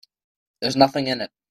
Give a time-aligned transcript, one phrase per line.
[0.61, 1.31] There's nothing in it.